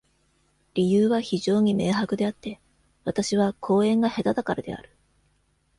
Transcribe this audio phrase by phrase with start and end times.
[0.73, 2.59] 理由は非常に明白であって、
[3.03, 4.89] 私は講演が下手だからである。